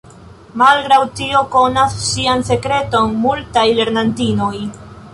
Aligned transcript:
Malgraŭ 0.61 0.97
tio 1.19 1.43
konas 1.57 1.99
ŝian 2.07 2.43
sekreton 2.49 3.15
multaj 3.27 3.71
lernantinoj. 3.83 4.55